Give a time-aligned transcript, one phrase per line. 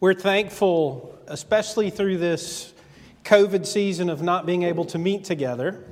[0.00, 2.74] We're thankful, especially through this
[3.22, 5.84] COVID season of not being able to meet together,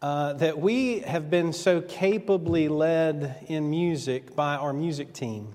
[0.00, 5.54] uh, that we have been so capably led in music by our music team.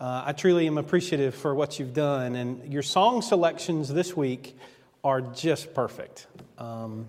[0.00, 4.58] Uh, I truly am appreciative for what you've done, and your song selections this week
[5.04, 6.26] are just perfect.
[6.58, 7.06] Um,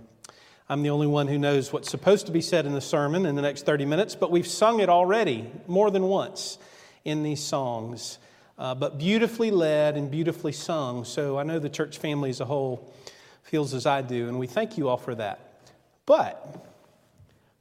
[0.70, 3.36] I'm the only one who knows what's supposed to be said in the sermon in
[3.36, 6.60] the next 30 minutes, but we've sung it already more than once
[7.04, 8.20] in these songs.
[8.58, 11.04] Uh, but beautifully led and beautifully sung.
[11.06, 12.94] So I know the church family as a whole
[13.42, 15.62] feels as I do, and we thank you all for that.
[16.06, 16.64] But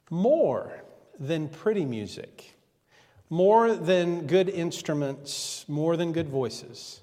[0.09, 0.83] more
[1.19, 2.53] than pretty music,
[3.29, 7.01] more than good instruments, more than good voices,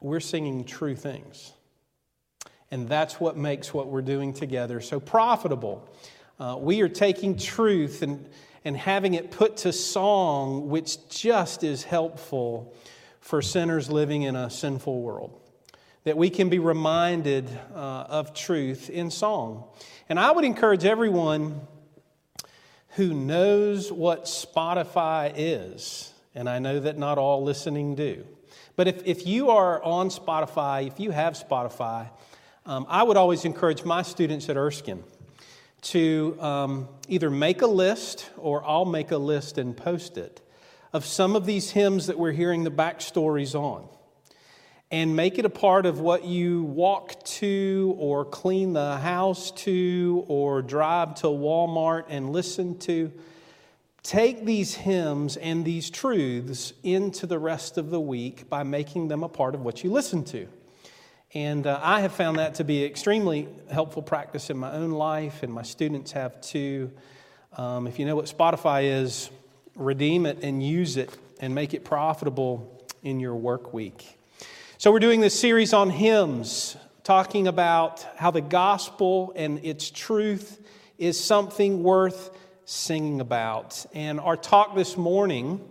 [0.00, 1.52] we're singing true things.
[2.70, 5.88] And that's what makes what we're doing together so profitable.
[6.38, 8.28] Uh, we are taking truth and,
[8.64, 12.74] and having it put to song, which just is helpful
[13.20, 15.40] for sinners living in a sinful world.
[16.04, 19.64] That we can be reminded uh, of truth in song.
[20.08, 21.60] And I would encourage everyone
[22.90, 28.24] who knows what Spotify is, and I know that not all listening do.
[28.76, 32.08] But if, if you are on Spotify, if you have Spotify,
[32.66, 35.04] um, I would always encourage my students at Erskine
[35.84, 40.40] to um, either make a list or I'll make a list and post it
[40.92, 43.88] of some of these hymns that we're hearing the backstories on
[44.90, 50.24] and make it a part of what you walk to or clean the house to
[50.28, 53.12] or drive to Walmart and listen to.
[54.04, 59.22] Take these hymns and these truths into the rest of the week by making them
[59.22, 60.46] a part of what you listen to.
[61.34, 64.92] And uh, I have found that to be an extremely helpful practice in my own
[64.92, 66.92] life, and my students have too.
[67.56, 69.30] Um, if you know what Spotify is,
[69.74, 71.10] redeem it and use it
[71.40, 74.16] and make it profitable in your work week.
[74.78, 80.64] So, we're doing this series on hymns, talking about how the gospel and its truth
[80.98, 82.30] is something worth
[82.64, 83.84] singing about.
[83.92, 85.66] And our talk this morning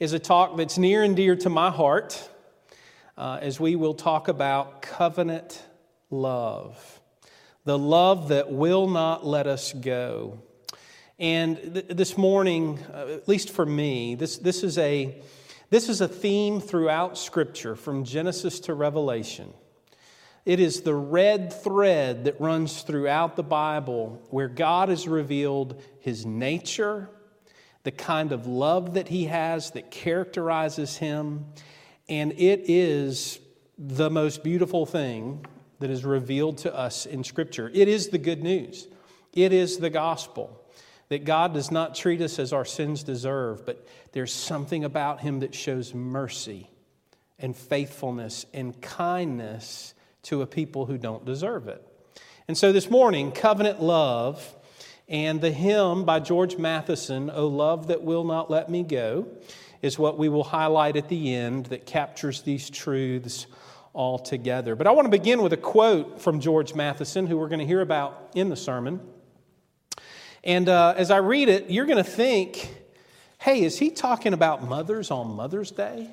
[0.00, 2.30] is a talk that's near and dear to my heart
[3.16, 5.62] uh, as we will talk about covenant
[6.10, 7.00] love,
[7.64, 10.38] the love that will not let us go.
[11.18, 15.22] And th- this morning, uh, at least for me, this, this, is a,
[15.70, 19.52] this is a theme throughout Scripture from Genesis to Revelation.
[20.44, 26.24] It is the red thread that runs throughout the Bible where God has revealed his
[26.24, 27.08] nature,
[27.82, 31.46] the kind of love that he has that characterizes him,
[32.08, 33.38] and it is
[33.78, 35.44] the most beautiful thing
[35.80, 37.70] that is revealed to us in Scripture.
[37.74, 38.88] It is the good news,
[39.32, 40.62] it is the gospel
[41.08, 45.40] that God does not treat us as our sins deserve, but there's something about Him
[45.40, 46.68] that shows mercy
[47.38, 51.86] and faithfulness and kindness to a people who don't deserve it.
[52.48, 54.56] And so this morning, covenant love
[55.08, 59.28] and the hymn by George Matheson, O Love That Will Not Let Me Go,
[59.82, 63.46] is what we will highlight at the end that captures these truths
[63.92, 64.76] all together.
[64.76, 67.66] But I want to begin with a quote from George Matheson, who we're going to
[67.66, 69.00] hear about in the sermon.
[70.44, 72.72] And uh, as I read it, you're going to think,
[73.38, 76.10] hey, is he talking about mothers on Mother's Day?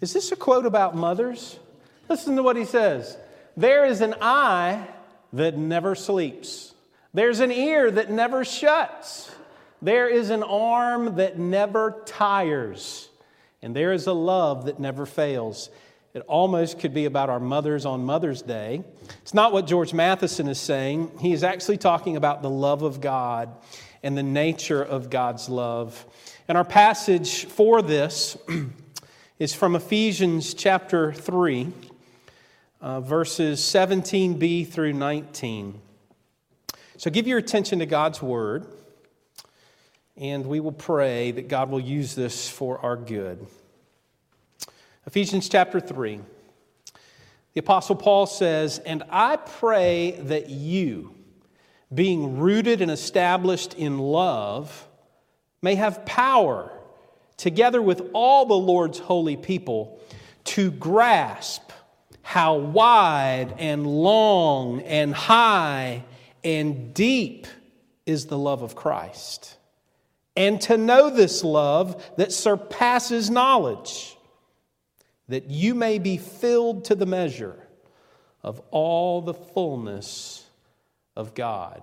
[0.00, 1.58] Is this a quote about mothers?
[2.08, 3.16] Listen to what he says
[3.56, 4.88] There is an eye
[5.32, 6.74] that never sleeps,
[7.14, 9.30] there's an ear that never shuts.
[9.82, 13.08] There is an arm that never tires,
[13.62, 15.70] and there is a love that never fails.
[16.14, 18.84] It almost could be about our mothers on Mother's Day.
[19.22, 21.10] It's not what George Matheson is saying.
[21.18, 23.48] He is actually talking about the love of God
[24.04, 26.06] and the nature of God's love.
[26.46, 28.36] And our passage for this
[29.40, 31.72] is from Ephesians chapter 3,
[32.80, 35.80] uh, verses 17b through 19.
[36.98, 38.68] So give your attention to God's word
[40.22, 43.44] and we will pray that God will use this for our good.
[45.04, 46.20] Ephesians chapter 3.
[47.54, 51.16] The Apostle Paul says, And I pray that you,
[51.92, 54.86] being rooted and established in love,
[55.60, 56.70] may have power,
[57.36, 60.00] together with all the Lord's holy people,
[60.44, 61.72] to grasp
[62.22, 66.04] how wide and long and high
[66.44, 67.48] and deep
[68.06, 69.56] is the love of Christ
[70.36, 74.16] and to know this love that surpasses knowledge,
[75.28, 77.56] that you may be filled to the measure
[78.42, 80.46] of all the fullness
[81.16, 81.82] of God.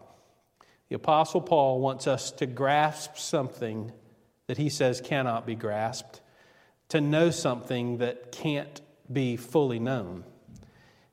[0.90, 3.92] The Apostle Paul wants us to grasp something
[4.48, 6.22] that he says cannot be grasped
[6.90, 8.82] to know something that can't
[9.12, 10.24] be fully known.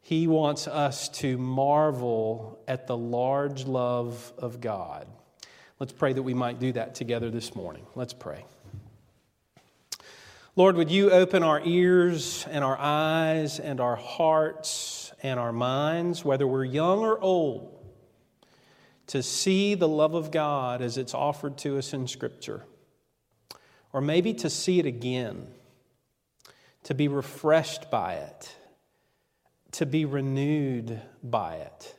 [0.00, 5.06] He wants us to marvel at the large love of God.
[5.78, 7.86] Let's pray that we might do that together this morning.
[7.94, 8.46] Let's pray.
[10.54, 16.24] Lord, would you open our ears and our eyes and our hearts and our minds,
[16.24, 17.78] whether we're young or old,
[19.08, 22.64] to see the love of God as it's offered to us in Scripture,
[23.92, 25.46] or maybe to see it again,
[26.84, 28.56] to be refreshed by it,
[29.72, 31.94] to be renewed by it.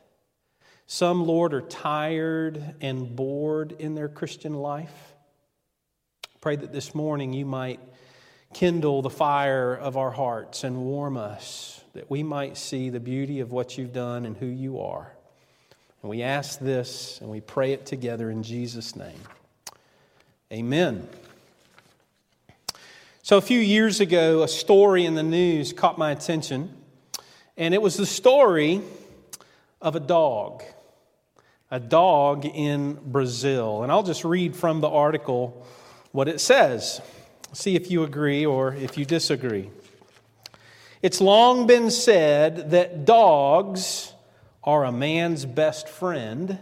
[0.90, 5.12] Some, Lord, are tired and bored in their Christian life.
[6.40, 7.78] Pray that this morning you might
[8.54, 13.40] kindle the fire of our hearts and warm us that we might see the beauty
[13.40, 15.12] of what you've done and who you are.
[16.00, 19.20] And we ask this and we pray it together in Jesus' name.
[20.50, 21.06] Amen.
[23.20, 26.74] So, a few years ago, a story in the news caught my attention,
[27.58, 28.80] and it was the story
[29.82, 30.62] of a dog.
[31.70, 33.82] A dog in Brazil.
[33.82, 35.66] And I'll just read from the article
[36.12, 37.00] what it says.
[37.52, 39.70] See if you agree or if you disagree.
[41.02, 44.12] It's long been said that dogs
[44.64, 46.58] are a man's best friend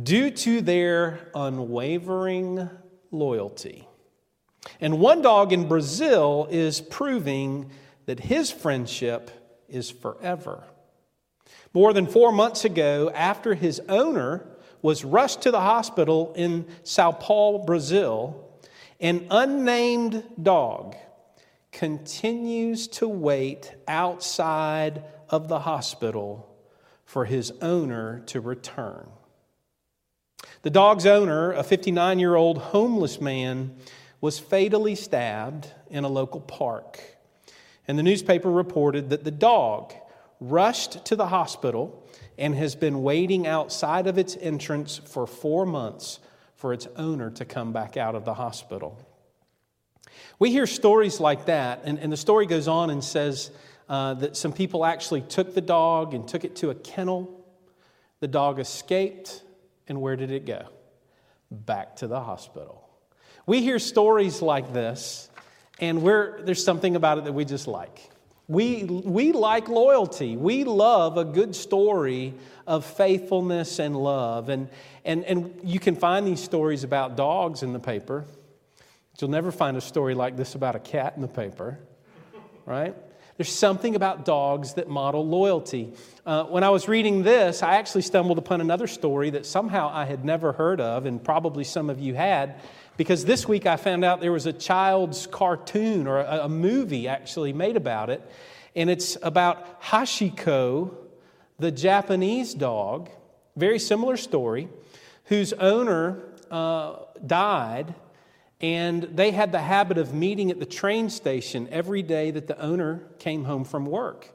[0.00, 2.68] due to their unwavering
[3.10, 3.88] loyalty.
[4.80, 7.70] And one dog in Brazil is proving
[8.06, 9.30] that his friendship
[9.68, 10.64] is forever.
[11.74, 14.46] More than four months ago, after his owner
[14.80, 18.48] was rushed to the hospital in Sao Paulo, Brazil,
[19.00, 20.94] an unnamed dog
[21.72, 26.48] continues to wait outside of the hospital
[27.04, 29.08] for his owner to return.
[30.62, 33.74] The dog's owner, a 59 year old homeless man,
[34.20, 37.00] was fatally stabbed in a local park.
[37.88, 39.92] And the newspaper reported that the dog
[40.50, 42.02] rushed to the hospital
[42.38, 46.20] and has been waiting outside of its entrance for four months
[46.56, 48.98] for its owner to come back out of the hospital.
[50.38, 53.50] We hear stories like that, and, and the story goes on and says
[53.88, 57.44] uh, that some people actually took the dog and took it to a kennel.
[58.20, 59.42] The dog escaped,
[59.88, 60.66] and where did it go?
[61.50, 62.88] Back to the hospital.
[63.46, 65.28] We hear stories like this,
[65.78, 68.10] and we're, there's something about it that we just like.
[68.46, 70.36] We, we like loyalty.
[70.36, 72.34] We love a good story
[72.66, 74.48] of faithfulness and love.
[74.50, 74.68] And,
[75.04, 78.24] and, and you can find these stories about dogs in the paper.
[79.12, 81.78] But you'll never find a story like this about a cat in the paper,
[82.66, 82.94] right?
[83.36, 85.92] There's something about dogs that model loyalty.
[86.24, 90.04] Uh, when I was reading this, I actually stumbled upon another story that somehow I
[90.04, 92.60] had never heard of, and probably some of you had,
[92.96, 97.08] because this week I found out there was a child's cartoon or a, a movie
[97.08, 98.22] actually made about it.
[98.76, 100.94] And it's about Hachiko,
[101.58, 103.10] the Japanese dog,
[103.56, 104.68] very similar story,
[105.24, 106.96] whose owner uh,
[107.26, 107.94] died.
[108.60, 112.58] And they had the habit of meeting at the train station every day that the
[112.60, 114.30] owner came home from work.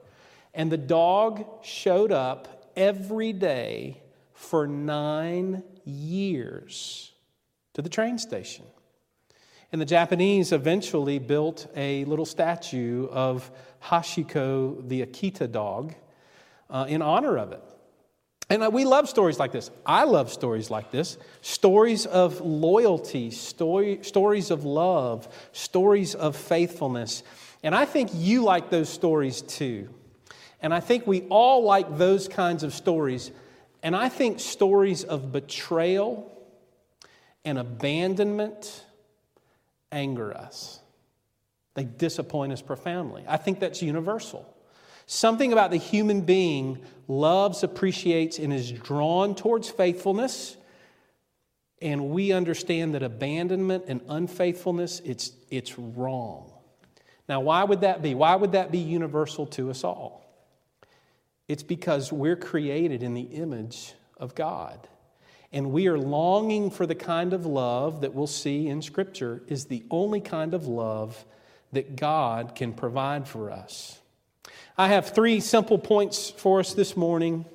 [0.53, 4.01] And the dog showed up every day
[4.33, 7.09] for nine years
[7.79, 8.65] to the train station.
[9.71, 13.49] And the Japanese eventually built a little statue of
[13.85, 15.95] Hachiko the Akita dog,
[16.69, 17.63] uh, in honor of it.
[18.49, 19.71] And uh, we love stories like this.
[19.85, 27.23] I love stories like this stories of loyalty, story, stories of love, stories of faithfulness.
[27.63, 29.87] And I think you like those stories too.
[30.61, 33.31] And I think we all like those kinds of stories.
[33.81, 36.35] And I think stories of betrayal
[37.45, 38.83] and abandonment
[39.91, 40.79] anger us.
[41.73, 43.23] They disappoint us profoundly.
[43.27, 44.45] I think that's universal.
[45.05, 50.55] Something about the human being loves, appreciates, and is drawn towards faithfulness.
[51.81, 56.51] And we understand that abandonment and unfaithfulness, it's, it's wrong.
[57.27, 58.13] Now, why would that be?
[58.15, 60.25] Why would that be universal to us all?
[61.47, 64.87] It's because we're created in the image of God.
[65.51, 69.65] And we are longing for the kind of love that we'll see in Scripture is
[69.65, 71.25] the only kind of love
[71.73, 73.99] that God can provide for us.
[74.77, 77.45] I have three simple points for us this morning,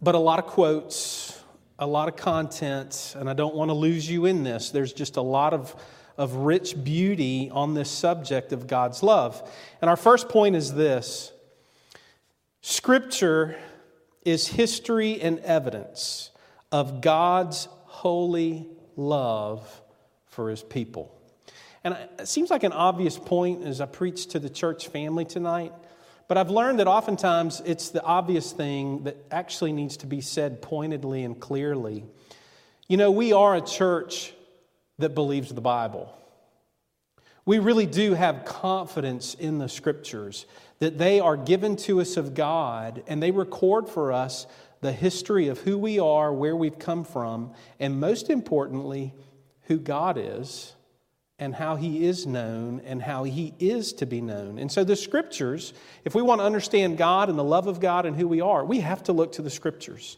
[0.00, 1.38] but a lot of quotes,
[1.78, 4.70] a lot of content, and I don't want to lose you in this.
[4.70, 5.76] There's just a lot of,
[6.16, 9.48] of rich beauty on this subject of God's love.
[9.82, 11.30] And our first point is this
[12.62, 13.56] Scripture
[14.24, 16.30] is history and evidence
[16.70, 19.82] of God's holy love
[20.26, 21.14] for his people.
[21.84, 25.72] And it seems like an obvious point as I preach to the church family tonight,
[26.26, 30.60] but I've learned that oftentimes it's the obvious thing that actually needs to be said
[30.60, 32.04] pointedly and clearly.
[32.88, 34.34] You know, we are a church
[34.98, 36.14] that believes the Bible.
[37.46, 40.44] We really do have confidence in the scriptures
[40.80, 44.46] that they are given to us of God and they record for us
[44.80, 49.14] the history of who we are, where we've come from, and most importantly,
[49.62, 50.74] who God is
[51.38, 54.58] and how he is known and how he is to be known.
[54.58, 55.72] And so, the scriptures,
[56.04, 58.64] if we want to understand God and the love of God and who we are,
[58.64, 60.16] we have to look to the scriptures.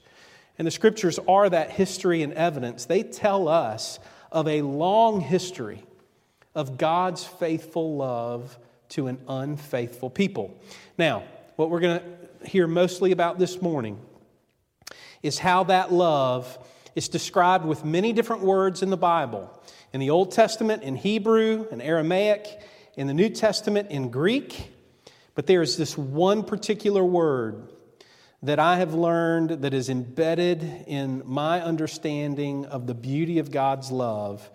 [0.59, 2.85] And the scriptures are that history and evidence.
[2.85, 3.99] They tell us
[4.33, 5.83] of a long history
[6.55, 8.59] of God's faithful love
[8.91, 10.59] to an unfaithful people.
[10.99, 11.25] Now,
[11.57, 13.99] what we're going to hear mostly about this morning
[15.23, 16.59] is how that love
[16.95, 19.51] is described with many different words in the Bible.
[19.93, 22.61] In the Old Testament, in Hebrew, in Aramaic,
[22.97, 24.73] in the New Testament, in Greek.
[25.35, 27.71] But there is this one particular word
[28.43, 33.91] that I have learned that is embedded in my understanding of the beauty of God's
[33.91, 34.49] love,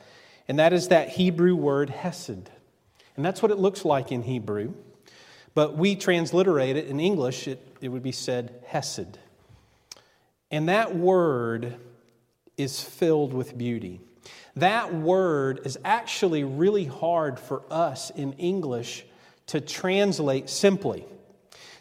[0.48, 2.50] and that is that Hebrew word hesed.
[3.16, 4.74] And that's what it looks like in Hebrew.
[5.54, 9.18] But we transliterate it in English, it, it would be said hesed.
[10.52, 11.78] And that word
[12.58, 14.02] is filled with beauty.
[14.56, 19.06] That word is actually really hard for us in English
[19.48, 21.06] to translate simply.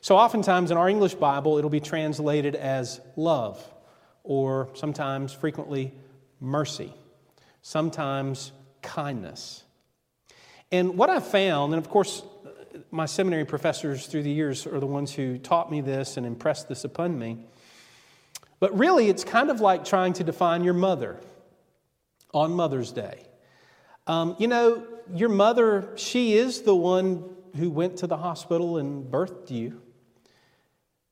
[0.00, 3.64] So, oftentimes in our English Bible, it'll be translated as love,
[4.22, 5.94] or sometimes, frequently,
[6.40, 6.92] mercy,
[7.62, 8.52] sometimes
[8.82, 9.64] kindness.
[10.70, 12.22] And what I've found, and of course,
[12.90, 16.68] my seminary professors through the years are the ones who taught me this and impressed
[16.68, 17.46] this upon me.
[18.64, 21.20] But really, it's kind of like trying to define your mother
[22.32, 23.20] on Mother's Day.
[24.06, 27.28] Um, you know, your mother, she is the one
[27.58, 29.82] who went to the hospital and birthed you.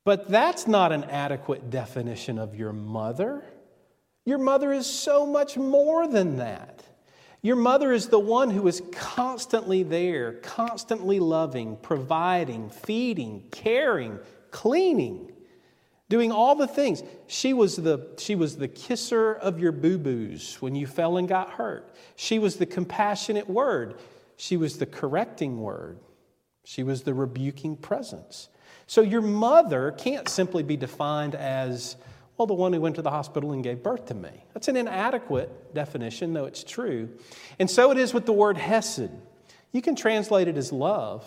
[0.02, 3.44] But that's not an adequate definition of your mother.
[4.24, 6.82] Your mother is so much more than that.
[7.42, 15.31] Your mother is the one who is constantly there, constantly loving, providing, feeding, caring, cleaning,
[16.12, 17.02] doing all the things.
[17.26, 21.26] She was the, she was the kisser of your boo boos when you fell and
[21.26, 21.96] got hurt.
[22.16, 23.98] She was the compassionate word.
[24.36, 25.98] She was the correcting word.
[26.64, 28.50] She was the rebuking presence.
[28.86, 31.96] So your mother can't simply be defined as,
[32.36, 34.44] well, the one who went to the hospital and gave birth to me.
[34.52, 37.08] That's an inadequate definition, though it's true.
[37.58, 39.08] And so it is with the word hesed.
[39.72, 41.24] You can translate it as love,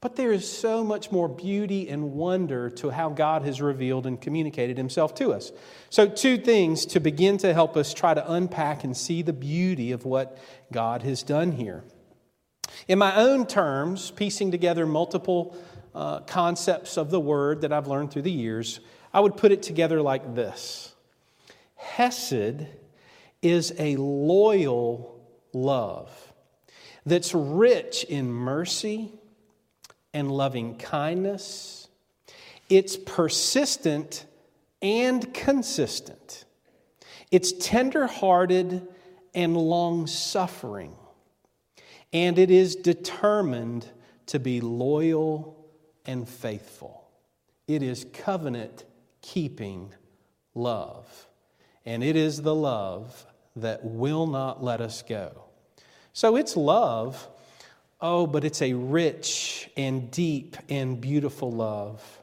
[0.00, 4.18] but there is so much more beauty and wonder to how God has revealed and
[4.18, 5.52] communicated himself to us.
[5.90, 9.92] So, two things to begin to help us try to unpack and see the beauty
[9.92, 10.38] of what
[10.72, 11.84] God has done here.
[12.88, 15.54] In my own terms, piecing together multiple
[15.94, 18.80] uh, concepts of the word that I've learned through the years,
[19.12, 20.94] I would put it together like this
[21.74, 22.66] Hesed
[23.42, 25.20] is a loyal
[25.52, 26.10] love
[27.04, 29.12] that's rich in mercy
[30.12, 31.88] and loving kindness.
[32.68, 34.26] It's persistent
[34.82, 36.44] and consistent.
[37.30, 38.86] It's tender-hearted
[39.34, 40.96] and long suffering.
[42.12, 43.86] And it is determined
[44.26, 45.56] to be loyal
[46.06, 47.08] and faithful.
[47.68, 48.84] It is covenant
[49.22, 49.94] keeping
[50.54, 51.28] love.
[51.86, 53.26] And it is the love
[53.56, 55.44] that will not let us go.
[56.12, 57.28] So it's love,
[58.00, 62.20] oh, but it's a rich and deep and beautiful love.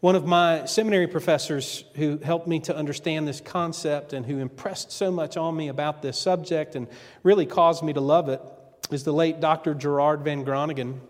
[0.00, 4.92] One of my seminary professors who helped me to understand this concept and who impressed
[4.92, 6.86] so much on me about this subject and
[7.24, 8.40] really caused me to love it
[8.92, 9.74] is the late Dr.
[9.74, 11.00] Gerard Van Groningen.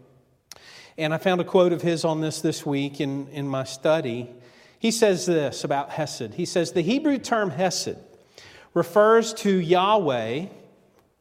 [0.96, 4.30] And I found a quote of his on this this week in, in my study.
[4.78, 6.34] He says this about Hesed.
[6.34, 7.96] He says, The Hebrew term Hesed
[8.72, 10.46] refers to Yahweh,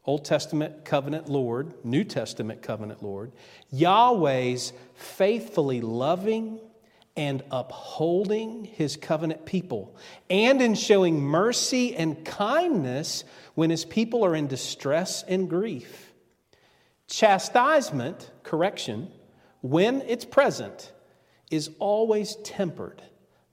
[0.08, 3.30] Old Testament covenant Lord, New Testament covenant Lord,
[3.70, 6.60] Yahweh's faithfully loving
[7.14, 9.94] and upholding his covenant people,
[10.30, 13.24] and in showing mercy and kindness
[13.54, 16.14] when his people are in distress and grief.
[17.08, 19.10] Chastisement, correction,
[19.60, 20.90] when it's present,
[21.50, 23.02] is always tempered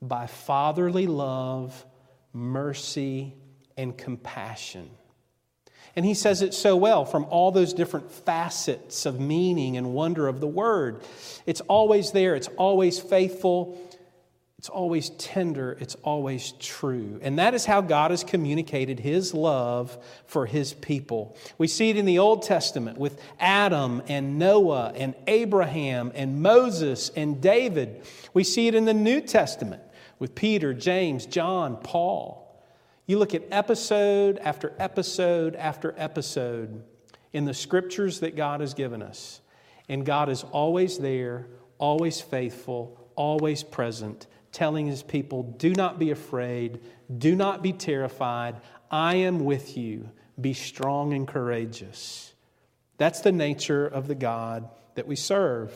[0.01, 1.85] by fatherly love,
[2.31, 3.33] mercy,
[3.75, 4.89] and compassion.
[5.95, 10.27] And he says it so well from all those different facets of meaning and wonder
[10.27, 11.01] of the word.
[11.45, 13.79] It's always there, it's always faithful,
[14.65, 17.19] It's always tender, it's always true.
[17.21, 21.37] And that is how God has communicated his love for his people.
[21.59, 27.11] We see it in the Old Testament with Adam and Noah and Abraham and Moses
[27.15, 28.07] and David.
[28.33, 29.83] We see it in the New Testament
[30.17, 32.44] with Peter, James, John, Paul.
[33.05, 36.83] You look at episode after episode after episode
[37.33, 39.41] in the scriptures that God has given us,
[39.87, 41.47] and God is always there,
[41.77, 46.79] always faithful, always present telling his people, Do not be afraid,
[47.15, 48.55] do not be terrified.
[48.89, 50.09] I am with you.
[50.39, 52.33] Be strong and courageous.
[52.97, 55.73] That's the nature of the God that we serve.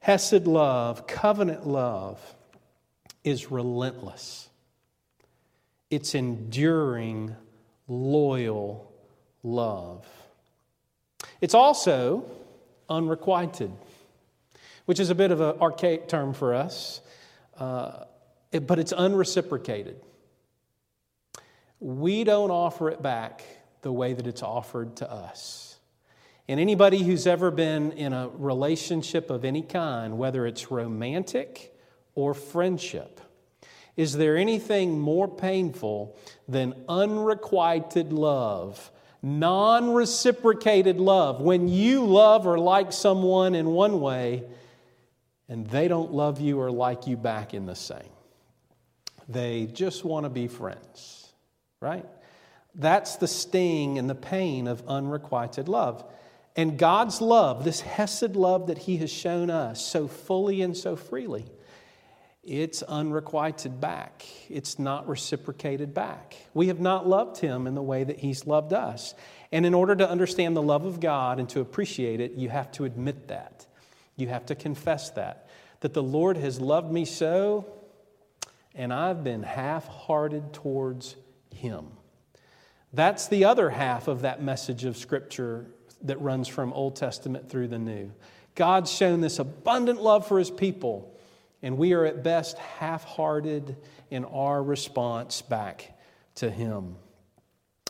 [0.00, 2.20] Hesed love, covenant love,
[3.22, 4.47] is relentless.
[5.90, 7.34] It's enduring,
[7.86, 8.92] loyal
[9.42, 10.06] love.
[11.40, 12.24] It's also
[12.88, 13.70] unrequited,
[14.86, 17.00] which is a bit of an archaic term for us
[17.58, 18.04] uh,
[18.52, 20.00] it, but it's unreciprocated.
[21.80, 23.44] We don't offer it back
[23.82, 25.76] the way that it's offered to us.
[26.48, 31.74] And anybody who's ever been in a relationship of any kind, whether it's romantic
[32.14, 33.20] or friendship,
[33.98, 36.16] is there anything more painful
[36.48, 41.40] than unrequited love, non reciprocated love?
[41.40, 44.44] When you love or like someone in one way
[45.48, 48.12] and they don't love you or like you back in the same.
[49.28, 51.32] They just want to be friends,
[51.80, 52.06] right?
[52.76, 56.04] That's the sting and the pain of unrequited love.
[56.54, 60.94] And God's love, this Hesed love that He has shown us so fully and so
[60.94, 61.46] freely,
[62.48, 64.24] it's unrequited back.
[64.48, 66.36] It's not reciprocated back.
[66.54, 69.14] We have not loved Him in the way that He's loved us.
[69.52, 72.72] And in order to understand the love of God and to appreciate it, you have
[72.72, 73.66] to admit that.
[74.16, 75.48] You have to confess that.
[75.80, 77.66] That the Lord has loved me so,
[78.74, 81.16] and I've been half hearted towards
[81.54, 81.88] Him.
[82.92, 85.66] That's the other half of that message of Scripture
[86.02, 88.12] that runs from Old Testament through the New.
[88.54, 91.17] God's shown this abundant love for His people,
[91.62, 93.76] and we are at best half hearted
[94.10, 95.98] in our response back
[96.36, 96.96] to Him.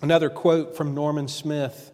[0.03, 1.93] Another quote from Norman Snaith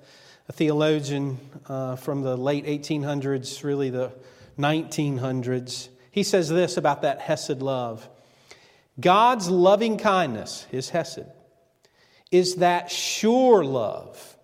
[0.48, 4.12] a theologian uh, from the late 1800s, really the
[4.58, 5.88] 1900s.
[6.10, 8.08] He says this about that Hesed love
[9.00, 11.26] God's loving kindness, his Hesed,
[12.30, 14.37] is that sure love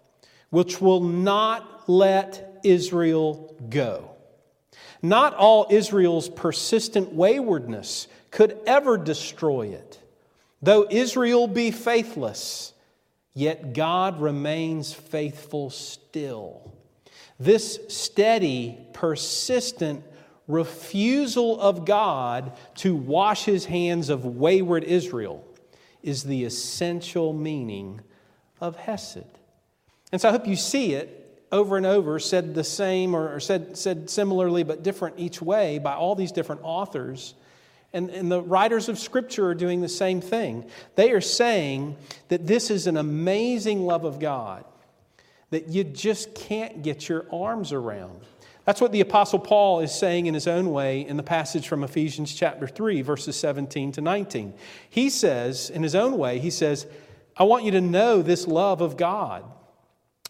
[0.49, 4.11] which will not let Israel go.
[5.03, 9.99] Not all Israel's persistent waywardness could ever destroy it.
[10.63, 12.75] Though Israel be faithless,
[13.33, 16.73] yet God remains faithful still.
[17.39, 20.05] This steady, persistent
[20.47, 25.45] refusal of God to wash his hands of wayward Israel
[26.03, 28.01] is the essential meaning
[28.61, 29.25] of Hesed.
[30.13, 31.20] And so I hope you see it
[31.53, 35.95] over and over, said the same or said, said similarly but different each way by
[35.95, 37.35] all these different authors
[37.93, 40.65] and, and the writers of Scripture are doing the same thing.
[40.95, 41.97] They are saying
[42.29, 44.65] that this is an amazing love of God
[45.51, 48.21] that you just can't get your arms around.
[48.65, 51.83] That's what the Apostle Paul is saying in his own way in the passage from
[51.83, 54.55] Ephesians chapter 3, verses 17 to 19.
[54.89, 56.87] He says, in his own way, he says,
[57.37, 59.43] I want you to know this love of God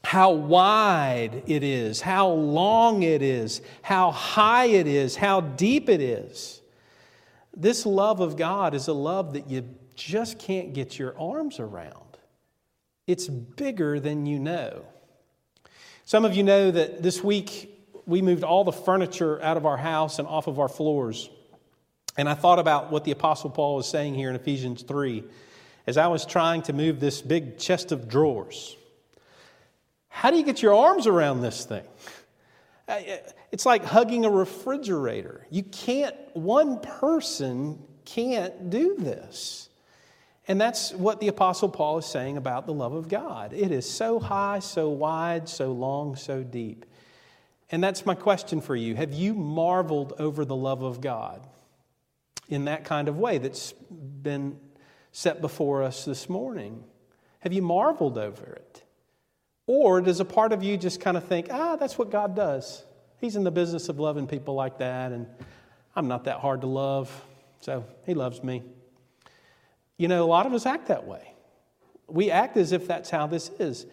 [0.03, 6.01] how wide it is, how long it is, how high it is, how deep it
[6.01, 6.61] is.
[7.57, 11.95] This love of God is a love that you just can't get your arms around.
[13.07, 14.85] It's bigger than you know.
[16.05, 19.77] Some of you know that this week we moved all the furniture out of our
[19.77, 21.29] house and off of our floors.
[22.17, 25.23] And I thought about what the Apostle Paul is saying here in Ephesians 3
[25.87, 28.77] as I was trying to move this big chest of drawers.
[30.11, 31.85] How do you get your arms around this thing?
[32.87, 33.17] Uh, uh,
[33.51, 35.47] it's like hugging a refrigerator.
[35.49, 39.69] You can't, one person can't do this.
[40.49, 43.53] And that's what the Apostle Paul is saying about the love of God.
[43.53, 46.87] It is so high, so wide, so long, so deep.
[47.71, 48.97] And that's my question for you.
[48.97, 51.47] Have you marveled over the love of God
[52.49, 54.59] in that kind of way that's been
[55.13, 56.83] set before us this morning?
[57.41, 58.83] Have you marveled over it?
[59.73, 62.83] Or does a part of you just kind of think, ah, that's what God does?
[63.21, 65.29] He's in the business of loving people like that, and
[65.95, 67.09] I'm not that hard to love,
[67.61, 68.65] so He loves me.
[69.97, 71.35] You know, a lot of us act that way.
[72.09, 73.87] We act as if that's how this is.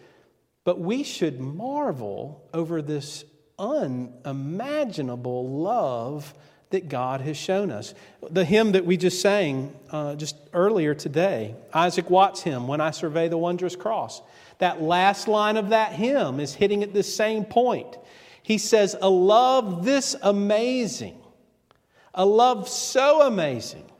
[0.64, 3.24] But we should marvel over this
[3.56, 6.34] unimaginable love
[6.70, 7.94] that God has shown us.
[8.30, 12.90] The hymn that we just sang uh, just earlier today, Isaac Watts' hymn, When I
[12.90, 14.20] Survey the Wondrous Cross,
[14.58, 17.96] that last line of that hymn is hitting at this same point.
[18.42, 21.18] He says, A love this amazing,
[22.12, 23.90] a love so amazing,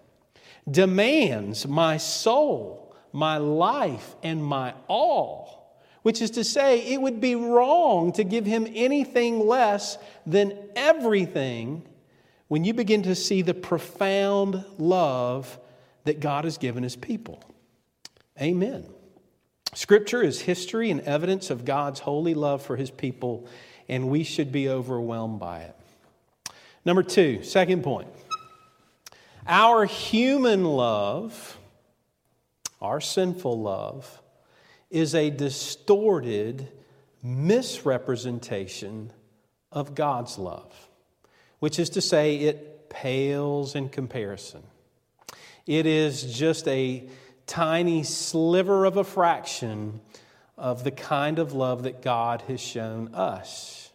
[0.71, 5.81] demands my soul, my life, and my all.
[6.03, 11.88] Which is to say, it would be wrong to give him anything less than everything
[12.49, 15.59] when you begin to see the profound love
[16.05, 17.43] that God has given his people.
[18.41, 18.87] Amen.
[19.75, 23.47] Scripture is history and evidence of God's holy love for his people,
[23.89, 25.77] and we should be overwhelmed by it.
[26.85, 28.09] Number two, second point.
[29.47, 31.59] Our human love,
[32.81, 34.23] our sinful love,
[34.91, 36.69] is a distorted
[37.23, 39.13] misrepresentation
[39.71, 40.88] of God's love
[41.59, 44.63] which is to say, it pales in comparison.
[45.67, 47.09] It is just a
[47.47, 50.01] tiny sliver of a fraction
[50.57, 53.91] of the kind of love that God has shown us.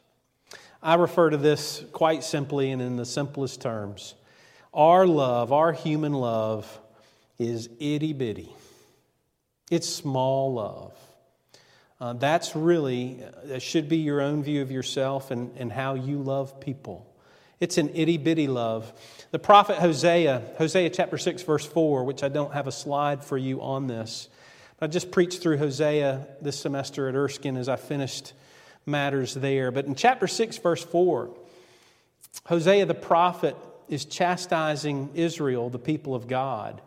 [0.82, 4.16] I refer to this quite simply and in the simplest terms.
[4.74, 6.80] Our love, our human love,
[7.40, 8.54] is itty bitty.
[9.72, 10.94] It's small love.
[12.00, 16.18] Uh, that's really, that should be your own view of yourself and, and how you
[16.18, 17.13] love people.
[17.64, 18.92] It's an itty bitty love.
[19.32, 23.38] The prophet Hosea, Hosea chapter 6, verse 4, which I don't have a slide for
[23.38, 24.28] you on this.
[24.82, 28.34] I just preached through Hosea this semester at Erskine as I finished
[28.86, 29.72] matters there.
[29.72, 31.34] But in chapter 6, verse 4,
[32.48, 33.56] Hosea the prophet
[33.88, 36.82] is chastising Israel, the people of God,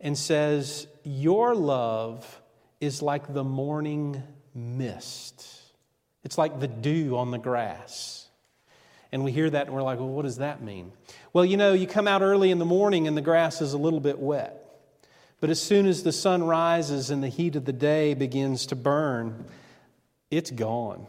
[0.00, 2.42] and says, Your love
[2.80, 4.20] is like the morning
[4.52, 5.46] mist.
[6.24, 8.27] It's like the dew on the grass.
[9.10, 10.92] And we hear that and we're like, well, what does that mean?
[11.32, 13.78] Well, you know, you come out early in the morning and the grass is a
[13.78, 14.64] little bit wet.
[15.40, 18.76] But as soon as the sun rises and the heat of the day begins to
[18.76, 19.46] burn,
[20.30, 21.06] it's gone.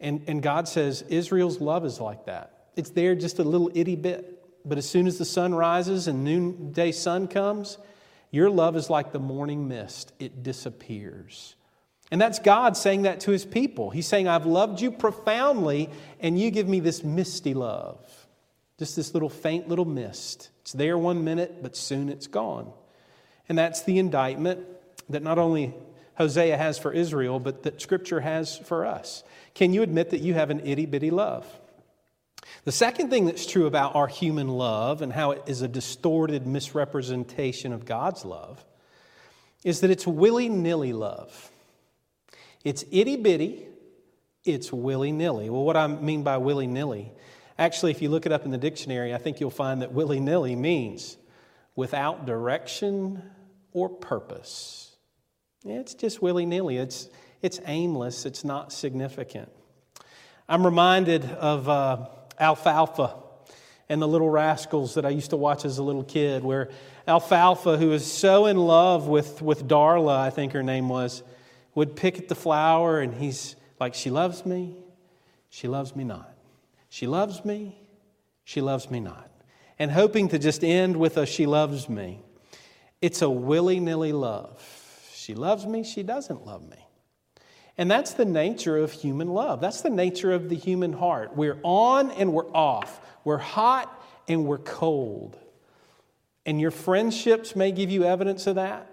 [0.00, 2.68] And, and God says Israel's love is like that.
[2.76, 4.34] It's there just a little itty bit.
[4.64, 7.78] But as soon as the sun rises and noonday sun comes,
[8.30, 11.56] your love is like the morning mist, it disappears.
[12.10, 13.90] And that's God saying that to his people.
[13.90, 15.90] He's saying, I've loved you profoundly,
[16.20, 17.98] and you give me this misty love.
[18.78, 20.50] Just this little faint little mist.
[20.62, 22.72] It's there one minute, but soon it's gone.
[23.48, 24.60] And that's the indictment
[25.10, 25.74] that not only
[26.14, 29.22] Hosea has for Israel, but that Scripture has for us.
[29.54, 31.46] Can you admit that you have an itty bitty love?
[32.64, 36.46] The second thing that's true about our human love and how it is a distorted
[36.46, 38.64] misrepresentation of God's love
[39.64, 41.50] is that it's willy nilly love.
[42.64, 43.66] It's itty bitty,
[44.44, 45.50] it's willy nilly.
[45.50, 47.12] Well, what I mean by willy nilly,
[47.58, 50.20] actually, if you look it up in the dictionary, I think you'll find that willy
[50.20, 51.16] nilly means
[51.76, 53.22] without direction
[53.72, 54.96] or purpose.
[55.64, 57.08] It's just willy nilly, it's,
[57.42, 59.50] it's aimless, it's not significant.
[60.48, 62.06] I'm reminded of uh,
[62.40, 63.14] Alfalfa
[63.88, 66.70] and the Little Rascals that I used to watch as a little kid, where
[67.06, 71.22] Alfalfa, who was so in love with, with Darla, I think her name was,
[71.78, 74.76] would pick at the flower and he's like, She loves me,
[75.48, 76.34] she loves me not.
[76.88, 77.78] She loves me,
[78.42, 79.30] she loves me not.
[79.78, 82.20] And hoping to just end with a she loves me.
[83.00, 84.60] It's a willy nilly love.
[85.14, 86.84] She loves me, she doesn't love me.
[87.76, 89.60] And that's the nature of human love.
[89.60, 91.36] That's the nature of the human heart.
[91.36, 93.00] We're on and we're off.
[93.22, 95.38] We're hot and we're cold.
[96.44, 98.90] And your friendships may give you evidence of that.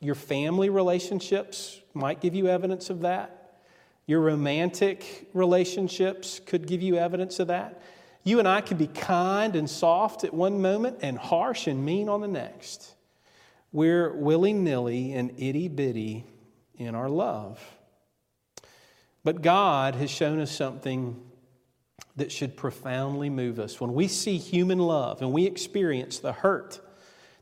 [0.00, 3.60] Your family relationships might give you evidence of that.
[4.06, 7.80] Your romantic relationships could give you evidence of that.
[8.24, 12.08] You and I could be kind and soft at one moment and harsh and mean
[12.08, 12.94] on the next.
[13.72, 16.24] We're willy nilly and itty bitty
[16.76, 17.60] in our love.
[19.24, 21.20] But God has shown us something
[22.16, 23.80] that should profoundly move us.
[23.80, 26.80] When we see human love and we experience the hurt,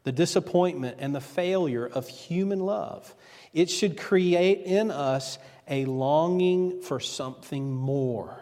[0.05, 3.15] the disappointment, and the failure of human love,
[3.53, 8.39] it should create in us a longing for something more,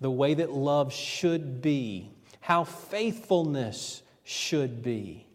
[0.00, 5.26] the way that love should be, how faithfulness should be.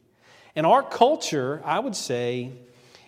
[0.55, 2.51] And our culture, I would say,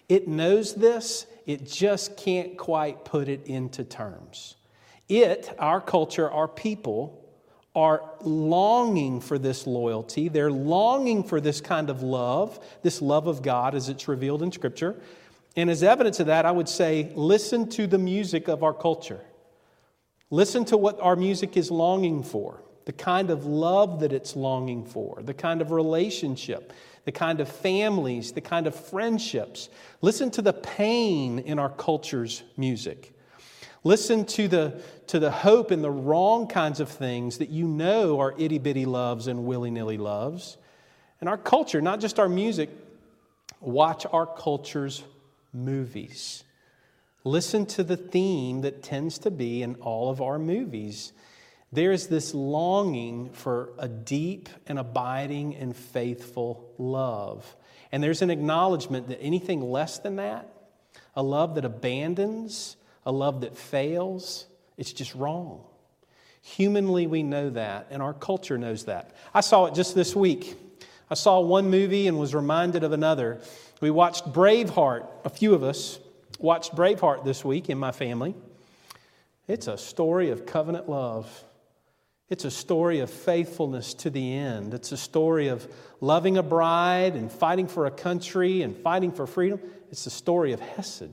[0.09, 4.55] it knows this, it just can't quite put it into terms.
[5.07, 7.21] It, our culture, our people,
[7.75, 10.29] are longing for this loyalty.
[10.29, 14.51] They're longing for this kind of love, this love of God as it's revealed in
[14.51, 14.95] Scripture.
[15.55, 19.21] And as evidence of that, I would say listen to the music of our culture.
[20.29, 22.61] Listen to what our music is longing for.
[22.85, 26.71] the kind of love that it's longing for, the kind of relationship,
[27.03, 29.69] the kind of families, the kind of friendships.
[30.01, 33.11] Listen to the pain in our culture's music.
[33.83, 38.19] Listen to the, to the hope in the wrong kinds of things that you know
[38.19, 40.57] are itty bitty loves and willy nilly loves.
[41.19, 42.69] And our culture, not just our music,
[43.61, 45.03] watch our culture's
[45.55, 46.43] movies.
[47.23, 51.13] Listen to the theme that tends to be in all of our movies.
[51.71, 57.55] There is this longing for a deep and abiding and faithful love.
[57.91, 60.51] And there's an acknowledgement that anything less than that,
[61.15, 64.45] a love that abandons, a love that fails,
[64.77, 65.63] it's just wrong.
[66.41, 69.15] Humanly, we know that, and our culture knows that.
[69.33, 70.55] I saw it just this week.
[71.09, 73.41] I saw one movie and was reminded of another.
[73.81, 75.99] We watched Braveheart, a few of us
[76.39, 78.35] watched Braveheart this week in my family.
[79.47, 81.43] It's a story of covenant love.
[82.29, 84.73] It's a story of faithfulness to the end.
[84.73, 85.67] It's a story of
[86.01, 89.59] loving a bride and fighting for a country and fighting for freedom.
[89.91, 91.11] It's a story of Hesed.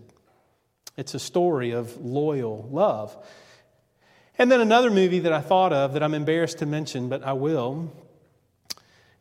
[0.96, 3.16] It's a story of loyal love.
[4.38, 7.34] And then another movie that I thought of that I'm embarrassed to mention, but I
[7.34, 7.92] will,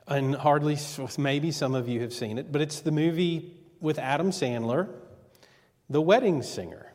[0.07, 0.77] and hardly,
[1.17, 4.89] maybe some of you have seen it, but it's the movie with Adam Sandler,
[5.89, 6.91] The Wedding Singer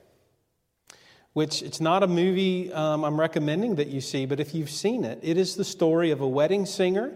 [1.36, 5.04] which it's not a movie um, I'm recommending that you see, but if you've seen
[5.04, 7.12] it, it is the story of a wedding singer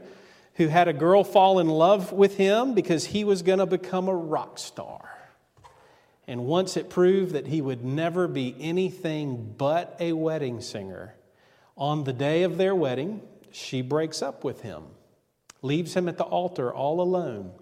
[0.57, 4.09] who had a girl fall in love with him because he was going to become
[4.09, 5.09] a rock star.
[6.27, 11.15] And once it proved that he would never be anything but a wedding singer,
[11.75, 13.23] on the day of their wedding,
[13.53, 14.83] she breaks up with him,
[15.63, 17.53] leaves him at the altar all alone.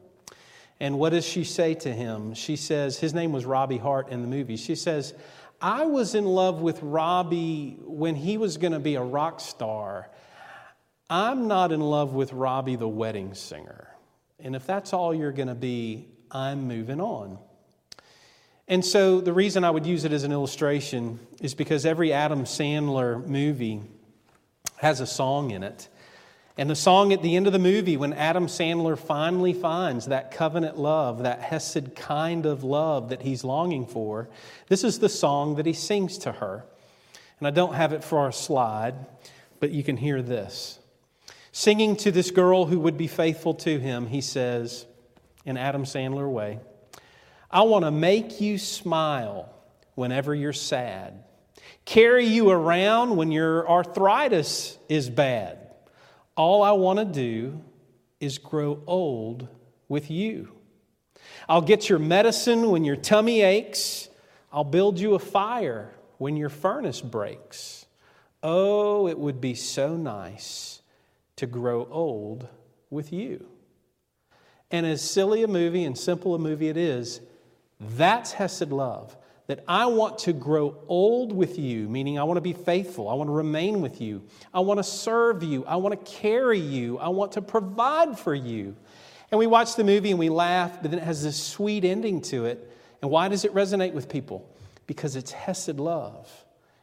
[0.81, 2.35] And what does she say to him?
[2.35, 4.57] She says, his name was Robbie Hart in the movie.
[4.57, 5.15] She says,
[5.61, 10.09] I was in love with Robbie when he was going to be a rock star.
[11.11, 13.89] I'm not in love with Robbie the wedding singer.
[14.39, 17.39] And if that's all you're going to be, I'm moving on.
[18.69, 22.45] And so the reason I would use it as an illustration is because every Adam
[22.45, 23.81] Sandler movie
[24.77, 25.89] has a song in it.
[26.59, 30.33] And the song at the end of the movie, when Adam Sandler finally finds that
[30.33, 34.29] covenant love, that Hesed kind of love that he's longing for,
[34.67, 36.65] this is the song that he sings to her.
[37.39, 38.97] And I don't have it for our slide,
[39.61, 40.81] but you can hear this.
[41.53, 44.85] Singing to this girl who would be faithful to him, he says,
[45.45, 46.59] in Adam Sandler way,
[47.53, 49.49] I want to make you smile
[49.95, 51.23] whenever you're sad,
[51.85, 55.68] carry you around when your arthritis is bad
[56.39, 57.61] all I want to do
[58.21, 59.49] is grow old
[59.89, 60.53] with you.
[61.49, 64.09] I'll get your medicine when your tummy aches.
[64.53, 67.87] I'll build you a fire when your furnace breaks.
[68.41, 70.81] Oh, it would be so nice
[71.37, 72.47] to grow old
[72.89, 73.45] with you.
[74.71, 77.21] And as silly a movie and simple a movie it is,
[77.81, 79.17] that's Hesed love
[79.49, 83.09] that I want to grow old with you, meaning I want to be faithful.
[83.09, 84.23] I want to remain with you.
[84.53, 85.65] I want to serve you.
[85.65, 86.99] I want to carry you.
[86.99, 88.77] I want to provide for you.
[89.31, 92.21] And we watch the movie and we laugh, but then it has this sweet ending
[92.23, 92.71] to it.
[93.01, 94.55] And why does it resonate with people?
[94.87, 96.31] Because it's Hesed love.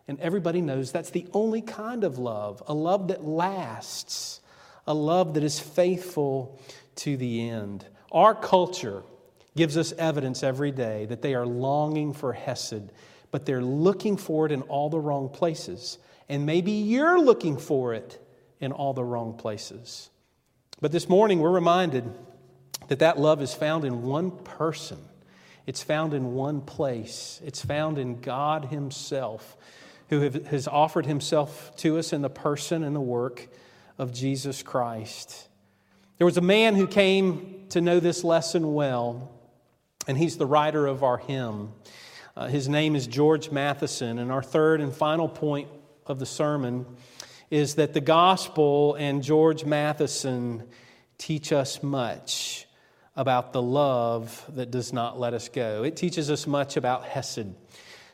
[0.08, 4.40] And everybody knows that's the only kind of love a love that lasts,
[4.88, 6.60] a love that is faithful
[6.98, 7.86] to the end.
[8.12, 9.04] Our culture,
[9.56, 12.92] gives us evidence every day that they are longing for Hesed,
[13.32, 15.98] but they're looking for it in all the wrong places.
[16.28, 18.20] And maybe you're looking for it
[18.60, 20.10] in all the wrong places.
[20.82, 22.12] But this morning, we're reminded
[22.88, 25.00] that that love is found in one person.
[25.66, 27.42] It's found in one place.
[27.44, 29.58] It's found in God Himself,
[30.10, 33.48] who has offered Himself to us in the person and the work
[33.98, 35.48] of Jesus Christ.
[36.18, 39.32] There was a man who came to know this lesson well
[40.08, 41.72] and he's the writer of our hymn.
[42.36, 45.70] Uh, his name is George Matheson, and our third and final point
[46.06, 46.86] of the sermon
[47.50, 50.64] is that the gospel and George Matheson
[51.18, 52.68] teach us much
[53.16, 55.84] about the love that does not let us go.
[55.84, 57.54] It teaches us much about Hesed.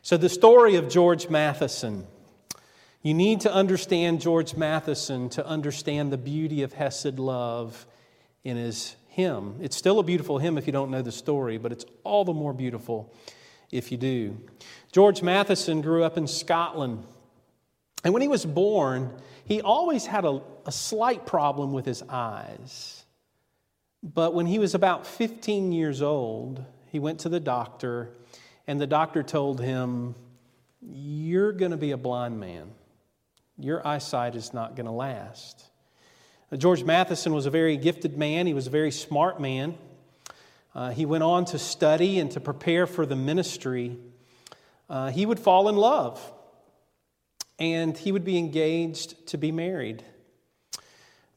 [0.04, 2.06] So, the story of George Matheson.
[3.04, 7.88] You need to understand George Matheson to understand the beauty of Hesed love
[8.44, 9.58] in his hymn.
[9.60, 12.34] It's still a beautiful hymn if you don't know the story, but it's all the
[12.34, 13.14] more beautiful
[13.70, 14.38] if you do.
[14.94, 17.04] George Matheson grew up in Scotland.
[18.06, 19.12] And when he was born,
[19.44, 23.04] he always had a, a slight problem with his eyes.
[24.02, 28.12] But when he was about 15 years old, he went to the doctor,
[28.66, 30.16] and the doctor told him,
[30.82, 32.72] You're going to be a blind man.
[33.60, 35.71] Your eyesight is not going to last.
[36.58, 39.78] George Matheson was a very gifted man, he was a very smart man.
[40.76, 43.98] Uh, he went on to study and to prepare for the ministry.
[44.90, 46.22] Uh, he would fall in love
[47.60, 50.04] and he would be engaged to be married.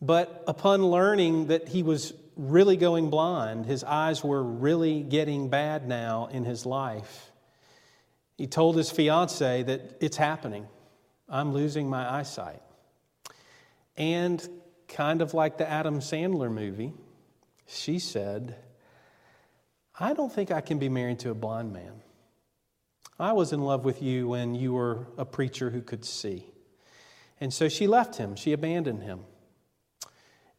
[0.01, 5.87] But upon learning that he was really going blind, his eyes were really getting bad
[5.87, 7.31] now in his life,
[8.37, 10.67] he told his fiancee that it's happening.
[11.29, 12.61] I'm losing my eyesight.
[13.97, 14.47] And
[14.89, 16.93] kind of like the Adam Sandler movie,
[17.67, 18.57] she said,
[19.99, 22.03] I don't think I can be married to a blind man.
[23.19, 26.47] I was in love with you when you were a preacher who could see.
[27.41, 29.21] And so she left him, she abandoned him.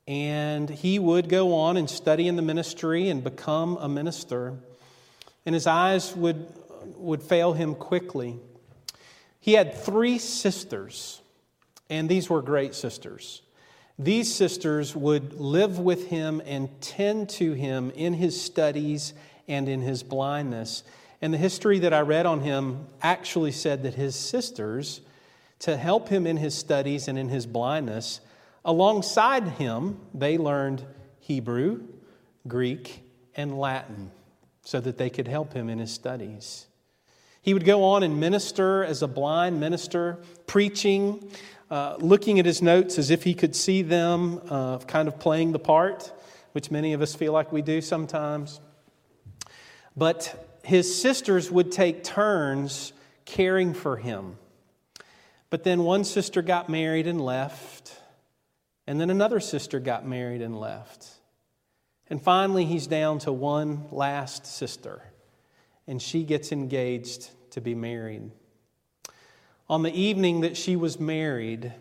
[0.07, 4.53] And he would go on and study in the ministry and become a minister.
[5.45, 6.47] And his eyes would,
[6.95, 8.39] would fail him quickly.
[9.39, 11.21] He had three sisters,
[11.89, 13.41] and these were great sisters.
[13.97, 19.13] These sisters would live with him and tend to him in his studies
[19.47, 20.83] and in his blindness.
[21.21, 25.01] And the history that I read on him actually said that his sisters,
[25.59, 28.19] to help him in his studies and in his blindness,
[28.65, 30.83] alongside him, they learned
[31.19, 31.83] Hebrew,
[32.47, 33.01] Greek,
[33.33, 34.11] and Latin
[34.63, 36.67] so that they could help him in his studies.
[37.41, 41.31] He would go on and minister as a blind minister, preaching,
[41.69, 45.51] uh, looking at his notes as if he could see them, uh, kind of playing
[45.51, 46.11] the part,
[46.51, 48.59] which many of us feel like we do sometimes.
[49.95, 52.93] But his sisters would take turns
[53.25, 54.37] caring for him.
[55.49, 57.99] But then one sister got married and left,
[58.87, 61.07] and then another sister got married and left.
[62.07, 65.01] And finally, he's down to one last sister,
[65.87, 68.31] and she gets engaged to be married.
[69.67, 71.73] On the evening that she was married,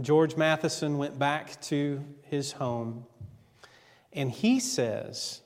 [0.00, 3.06] George Matheson went back to his home,
[4.12, 5.40] and he says,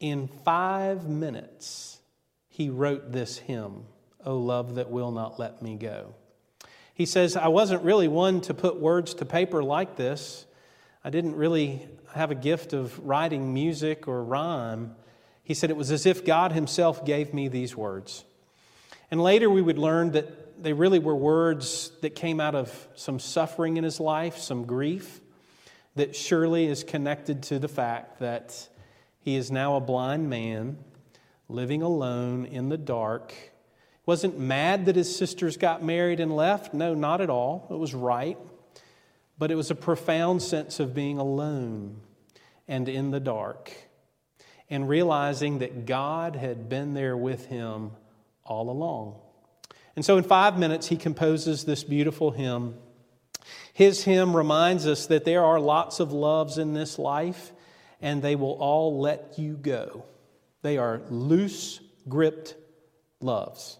[0.00, 2.00] in five minutes,
[2.50, 3.84] he wrote this hymn,
[4.26, 6.14] O love that will not let me go.
[6.92, 10.44] He says, I wasn't really one to put words to paper like this.
[11.02, 14.94] I didn't really have a gift of writing music or rhyme.
[15.42, 18.24] He said it was as if God Himself gave me these words.
[19.10, 23.18] And later we would learn that they really were words that came out of some
[23.18, 25.20] suffering in his life, some grief,
[25.96, 28.68] that surely is connected to the fact that
[29.18, 30.78] he is now a blind man
[31.48, 33.34] living alone in the dark.
[34.06, 36.72] Wasn't mad that his sisters got married and left.
[36.72, 37.66] No, not at all.
[37.70, 38.38] It was right.
[39.38, 42.00] But it was a profound sense of being alone
[42.68, 43.72] and in the dark
[44.68, 47.90] and realizing that God had been there with him
[48.44, 49.16] all along.
[49.96, 52.74] And so, in five minutes, he composes this beautiful hymn.
[53.72, 57.52] His hymn reminds us that there are lots of loves in this life,
[58.00, 60.04] and they will all let you go.
[60.62, 62.54] They are loose gripped
[63.20, 63.78] loves.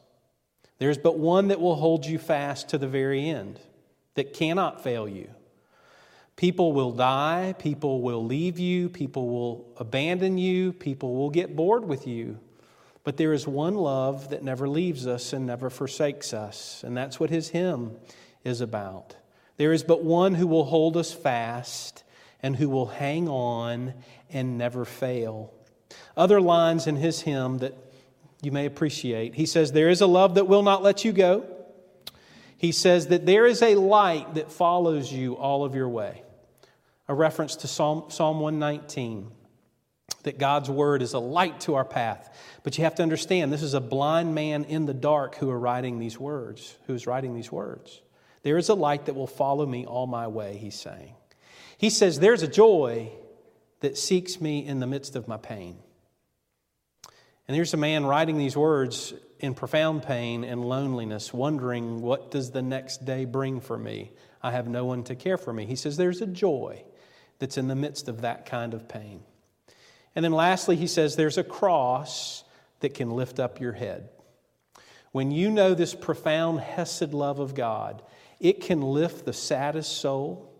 [0.78, 3.60] There's but one that will hold you fast to the very end,
[4.14, 5.30] that cannot fail you.
[6.36, 11.84] People will die, people will leave you, people will abandon you, people will get bored
[11.84, 12.38] with you.
[13.02, 17.18] But there is one love that never leaves us and never forsakes us, and that's
[17.18, 17.96] what his hymn
[18.44, 19.16] is about.
[19.56, 22.04] There is but one who will hold us fast
[22.42, 23.94] and who will hang on
[24.30, 25.52] and never fail.
[26.16, 27.74] Other lines in his hymn that
[28.42, 29.34] you may appreciate.
[29.34, 31.46] He says, There is a love that will not let you go.
[32.56, 36.22] He says that there is a light that follows you all of your way.
[37.08, 39.30] A reference to Psalm, Psalm 119
[40.22, 42.36] that God's word is a light to our path.
[42.62, 45.58] But you have to understand, this is a blind man in the dark who are
[45.58, 48.00] writing these words, who is writing these words.
[48.42, 51.14] There is a light that will follow me all my way, he's saying.
[51.78, 53.10] He says, There's a joy
[53.80, 55.78] that seeks me in the midst of my pain.
[57.48, 62.50] And here's a man writing these words in profound pain and loneliness, wondering, What does
[62.50, 64.12] the next day bring for me?
[64.42, 65.66] I have no one to care for me.
[65.66, 66.84] He says, There's a joy
[67.38, 69.22] that's in the midst of that kind of pain.
[70.14, 72.44] And then lastly, he says there's a cross
[72.80, 74.08] that can lift up your head.
[75.12, 78.02] When you know this profound Hesed love of God,
[78.38, 80.52] it can lift the saddest soul,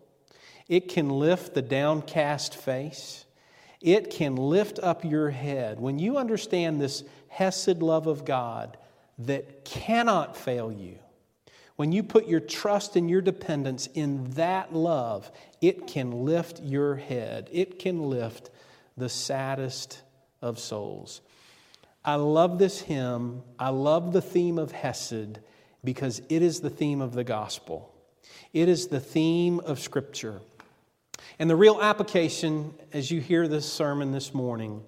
[0.67, 3.25] it can lift the downcast face,
[3.81, 5.79] it can lift up your head.
[5.79, 8.77] When you understand this Hesed love of God
[9.19, 10.99] that cannot fail you,
[11.77, 15.31] when you put your trust and your dependence in that love,
[15.61, 17.49] it can lift your head.
[17.51, 18.51] It can lift
[18.97, 20.01] the saddest
[20.41, 21.21] of souls.
[22.03, 23.43] I love this hymn.
[23.59, 25.39] I love the theme of Hesed
[25.83, 27.93] because it is the theme of the gospel.
[28.53, 30.41] It is the theme of Scripture.
[31.39, 34.83] And the real application as you hear this sermon this morning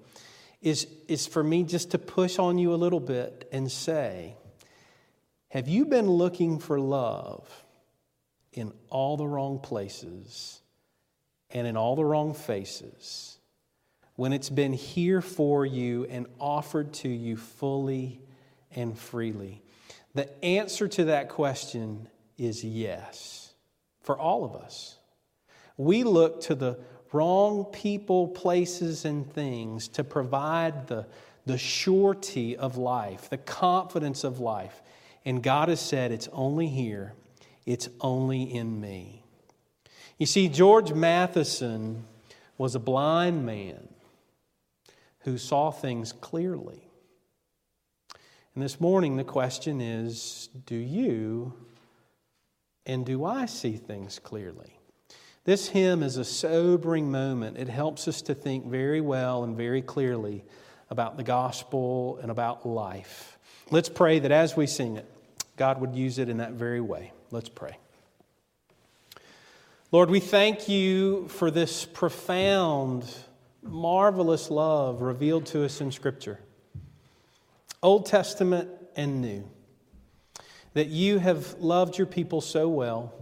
[0.61, 4.35] is, is for me just to push on you a little bit and say,
[5.49, 7.47] Have you been looking for love
[8.51, 10.61] in all the wrong places
[11.51, 13.37] and in all the wrong faces
[14.15, 18.21] when it's been here for you and offered to you fully
[18.75, 19.61] and freely?
[20.13, 22.07] The answer to that question
[22.37, 23.53] is yes,
[24.01, 24.97] for all of us.
[25.77, 26.79] We look to the
[27.11, 31.07] wrong people, places, and things to provide the,
[31.45, 34.81] the surety of life, the confidence of life.
[35.25, 37.13] And God has said, It's only here,
[37.65, 39.23] it's only in me.
[40.17, 42.03] You see, George Matheson
[42.57, 43.87] was a blind man
[45.23, 46.87] who saw things clearly.
[48.55, 51.53] And this morning, the question is do you
[52.85, 54.77] and do I see things clearly?
[55.45, 57.57] This hymn is a sobering moment.
[57.57, 60.45] It helps us to think very well and very clearly
[60.89, 63.37] about the gospel and about life.
[63.71, 65.09] Let's pray that as we sing it,
[65.57, 67.11] God would use it in that very way.
[67.31, 67.77] Let's pray.
[69.91, 73.05] Lord, we thank you for this profound,
[73.63, 76.39] marvelous love revealed to us in Scripture,
[77.81, 79.49] Old Testament and New.
[80.73, 83.13] That you have loved your people so well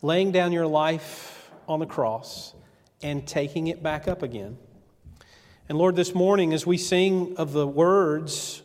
[0.00, 2.54] laying down your life on the cross
[3.02, 4.58] and taking it back up again.
[5.68, 8.62] And Lord, this morning, as we sing of the words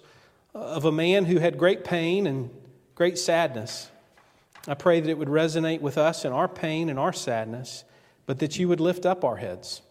[0.54, 2.50] of a man who had great pain and
[2.94, 3.90] great sadness,
[4.68, 7.86] I pray that it would resonate with us in our pain and our sadness,
[8.26, 9.82] but that you would lift up our heads,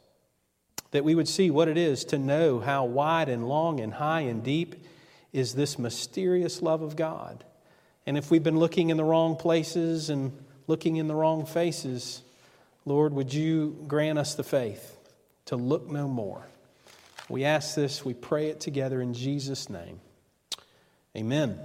[0.91, 4.22] that we would see what it is to know how wide and long and high
[4.22, 4.74] and deep
[5.32, 7.45] is this mysterious love of God.
[8.07, 10.32] And if we've been looking in the wrong places and
[10.66, 12.22] looking in the wrong faces,
[12.86, 14.97] Lord, would you grant us the faith
[15.47, 16.47] to look no more?
[17.28, 20.01] We ask this, we pray it together in Jesus' name.
[21.14, 21.59] Amen.